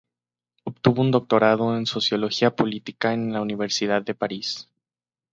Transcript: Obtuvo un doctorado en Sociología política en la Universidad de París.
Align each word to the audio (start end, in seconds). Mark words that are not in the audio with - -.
Obtuvo 0.63 1.01
un 1.03 1.11
doctorado 1.11 1.77
en 1.77 1.85
Sociología 1.85 2.55
política 2.55 3.13
en 3.13 3.33
la 3.33 3.39
Universidad 3.39 4.01
de 4.01 4.15
París. 4.15 4.67